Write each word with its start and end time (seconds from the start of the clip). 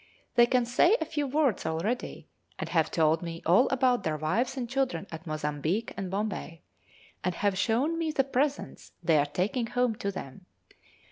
They 0.33 0.47
can 0.47 0.65
say 0.65 0.97
a 0.99 1.05
few 1.05 1.27
words 1.27 1.63
already, 1.63 2.27
and 2.57 2.67
have 2.69 2.89
told 2.89 3.21
me 3.21 3.43
all 3.45 3.69
about 3.69 4.01
their 4.03 4.17
wives 4.17 4.57
and 4.57 4.67
children 4.67 5.05
at 5.11 5.27
Mozambique 5.27 5.93
and 5.95 6.09
Bombay, 6.09 6.63
and 7.23 7.35
have 7.35 7.55
shown 7.55 7.99
me 7.99 8.09
the 8.11 8.23
presents 8.23 8.93
they 9.03 9.19
are 9.19 9.27
taking 9.27 9.67
home 9.67 9.93
to 9.97 10.11
them. 10.11 10.47